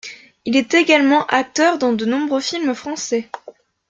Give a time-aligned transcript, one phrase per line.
[0.45, 3.29] Il est également acteur dans de nombreux films français.